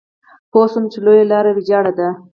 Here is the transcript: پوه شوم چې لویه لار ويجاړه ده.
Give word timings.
پوه 0.51 0.65
شوم 0.71 0.85
چې 0.91 0.97
لویه 1.05 1.25
لار 1.31 1.45
ويجاړه 1.53 1.91
ده. 1.99 2.07